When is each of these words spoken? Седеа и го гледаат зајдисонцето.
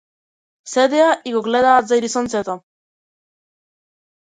Седеа 0.71 1.09
и 1.25 1.35
го 1.35 1.43
гледаат 1.49 1.89
зајдисонцето. 1.93 2.57